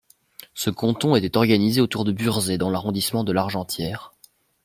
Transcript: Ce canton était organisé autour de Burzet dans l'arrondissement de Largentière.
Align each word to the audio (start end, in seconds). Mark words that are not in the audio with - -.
Ce 0.55 0.71
canton 0.71 1.15
était 1.15 1.37
organisé 1.37 1.79
autour 1.79 2.05
de 2.05 2.11
Burzet 2.11 2.57
dans 2.57 2.71
l'arrondissement 2.71 3.23
de 3.23 3.31
Largentière. 3.31 4.13